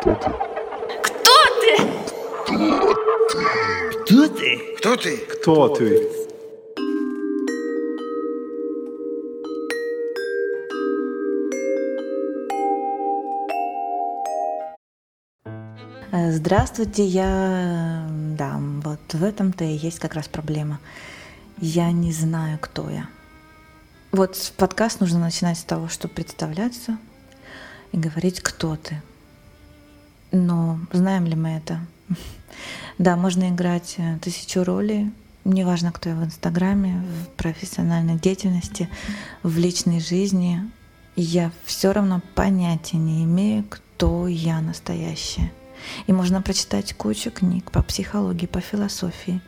[0.00, 0.14] Кто
[1.60, 1.76] ты?
[4.04, 4.76] Кто ты?
[4.78, 5.16] Кто ты?
[5.16, 6.08] Кто ты?
[16.12, 18.06] Э, Здравствуйте, я...
[18.38, 20.78] Да, вот в этом-то и есть как раз проблема.
[21.60, 23.08] Я не знаю, кто я.
[24.12, 26.98] Вот подкаст нужно начинать с того, чтобы представляться
[27.90, 29.02] и говорить, кто ты.
[30.38, 31.80] Но знаем ли мы это?
[32.98, 35.12] Да, можно играть э, тысячу ролей,
[35.44, 38.88] неважно, кто я в Инстаграме, в профессиональной деятельности,
[39.44, 40.68] в личной жизни.
[41.14, 45.52] Я все равно понятия не имею, кто я настоящая.
[46.08, 49.40] И можно прочитать кучу книг по психологии, по философии.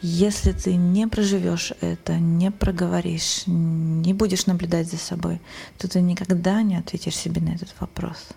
[0.00, 5.40] Если ты не проживешь это, не проговоришь, не будешь наблюдать за собой,
[5.78, 8.34] то ты никогда не ответишь себе на этот вопрос.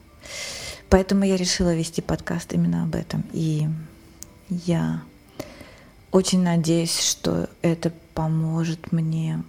[0.95, 3.26] Поэтому я решила вести подкаст именно об этом.
[3.34, 3.67] И
[4.47, 5.02] я
[6.14, 9.44] очень надеюсь, что это поможет мне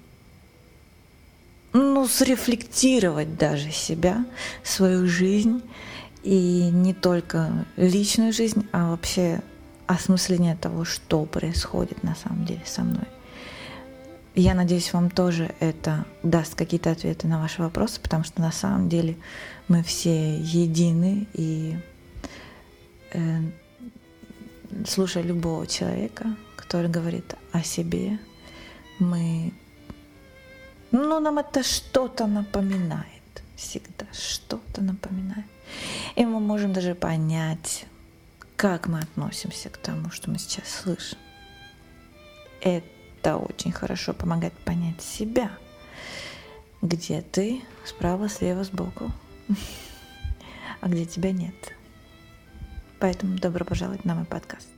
[1.73, 4.27] ну, срефлектировать даже себя,
[4.65, 5.63] свою жизнь,
[6.25, 9.41] и не только личную жизнь, а вообще
[9.87, 13.07] осмысление того, что происходит на самом деле со мной.
[14.39, 18.91] Я надеюсь, вам тоже это даст какие-то ответы на ваши вопросы, потому что на самом
[18.91, 19.17] деле
[19.67, 21.79] мы все едины, и
[23.15, 23.41] э,
[24.87, 28.19] слушая любого человека, который говорит о себе,
[28.99, 29.55] мы,
[30.91, 33.07] ну, нам это что-то напоминает
[33.57, 35.47] всегда, что-то напоминает.
[36.15, 37.87] И мы можем даже понять,
[38.57, 41.17] как мы относимся к тому, что мы сейчас слышим.
[43.27, 45.51] Это очень хорошо помогает понять себя,
[46.81, 49.11] где ты справа, слева, сбоку,
[50.81, 51.75] а где тебя нет.
[53.01, 54.69] Поэтому добро пожаловать на мой подкаст.